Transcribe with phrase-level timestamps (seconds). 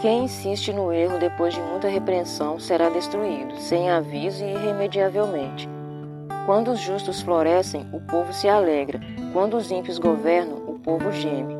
[0.00, 5.68] Quem insiste no erro depois de muita repreensão será destruído, sem aviso e irremediavelmente.
[6.46, 9.00] Quando os justos florescem, o povo se alegra.
[9.32, 11.52] Quando os ímpios governam, o povo geme.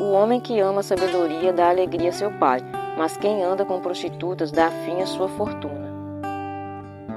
[0.00, 2.60] O homem que ama a sabedoria dá alegria a seu pai,
[2.96, 5.92] mas quem anda com prostitutas dá fim à sua fortuna.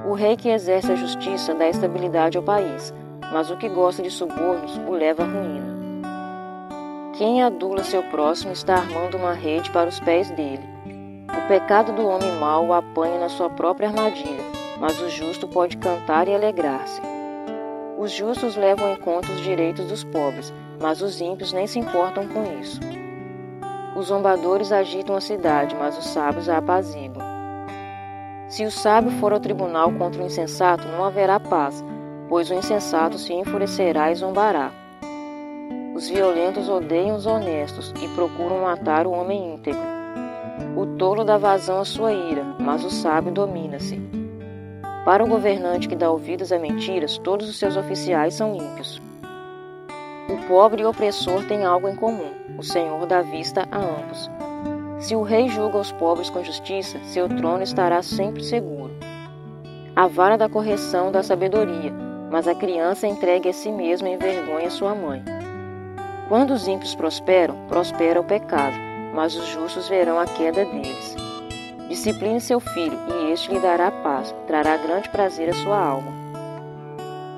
[0.06, 2.92] O rei que exerce a justiça dá estabilidade ao país,
[3.32, 5.85] mas o que gosta de subornos o leva à ruína.
[7.16, 10.68] Quem adula seu próximo está armando uma rede para os pés dele.
[11.26, 14.44] O pecado do homem mau o apanha na sua própria armadilha,
[14.78, 17.00] mas o justo pode cantar e alegrar-se.
[17.96, 22.28] Os justos levam em conta os direitos dos pobres, mas os ímpios nem se importam
[22.28, 22.80] com isso.
[23.96, 27.24] Os zombadores agitam a cidade, mas os sábios a apaziguam.
[28.46, 31.82] Se o sábio for ao tribunal contra o insensato, não haverá paz,
[32.28, 34.70] pois o insensato se enfurecerá e zombará.
[35.96, 39.80] Os violentos odeiam os honestos e procuram matar o homem íntegro.
[40.76, 43.98] O tolo dá vazão à sua ira, mas o sábio domina-se.
[45.06, 49.00] Para o governante que dá ouvidos a mentiras, todos os seus oficiais são ímpios.
[50.28, 54.30] O pobre e o opressor têm algo em comum: o Senhor dá vista a ambos.
[54.98, 58.92] Se o rei julga os pobres com justiça, seu trono estará sempre seguro.
[59.96, 61.90] A vara da correção dá sabedoria,
[62.30, 65.24] mas a criança entregue a si mesma envergonha sua mãe.
[66.28, 68.74] Quando os ímpios prosperam, prospera o pecado,
[69.14, 71.14] mas os justos verão a queda deles.
[71.88, 76.12] Discipline seu filho, e este lhe dará paz, trará grande prazer à sua alma.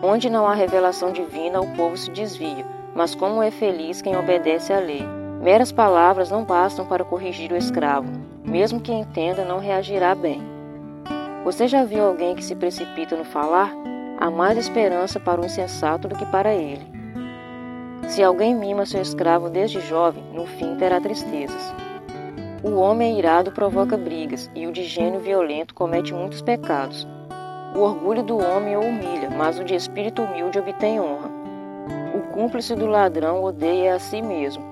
[0.02, 4.72] Onde não há revelação divina, o povo se desvia, mas como é feliz quem obedece
[4.72, 5.06] à lei.
[5.42, 8.10] Meras palavras não bastam para corrigir o escravo,
[8.42, 10.40] mesmo que entenda, não reagirá bem.
[11.44, 13.70] Você já viu alguém que se precipita no falar?
[14.18, 16.97] Há mais esperança para o insensato do que para ele.
[18.08, 21.74] Se alguém mima seu escravo desde jovem, no fim terá tristezas.
[22.62, 27.06] O homem irado provoca brigas, e o de gênio violento comete muitos pecados.
[27.76, 31.30] O orgulho do homem o humilha, mas o de espírito humilde obtém honra.
[32.14, 34.64] O cúmplice do ladrão odeia a si mesmo,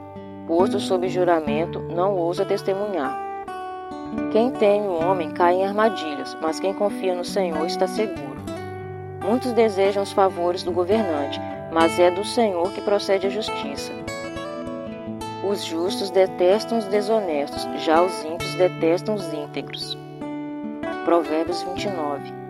[0.47, 3.16] posto sob juramento, não ousa testemunhar.
[4.33, 8.41] Quem teme o homem cai em armadilhas, mas quem confia no Senhor está seguro.
[9.22, 11.39] Muitos desejam os favores do governante,
[11.76, 13.92] mas é do Senhor que procede a justiça.
[15.47, 19.94] Os justos detestam os desonestos, já os ímpios detestam os íntegros.
[21.04, 22.46] Provérbios 29